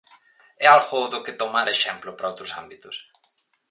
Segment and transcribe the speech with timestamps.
[0.65, 2.95] É algo do que tomar exemplo para outros ámbitos?